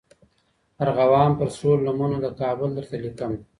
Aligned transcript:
ارغوان 0.83 1.29
پر 1.37 1.47
سرو 1.55 1.75
لمنو 1.85 2.17
د 2.23 2.27
کابل 2.39 2.69
درته 2.77 2.95
لیکمه 3.03 3.37